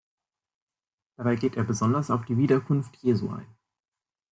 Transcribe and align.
Dabei 1.15 1.35
geht 1.35 1.55
er 1.57 1.63
besonders 1.63 2.09
auf 2.09 2.25
die 2.25 2.35
Wiederkunft 2.35 2.97
Jesu 3.03 3.29
ein. 3.29 3.45